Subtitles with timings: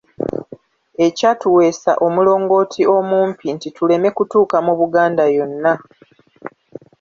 [1.05, 5.73] Ekyatuweesa omulongooti omumpi nti tuleme kutuuka mu Buganda yonna.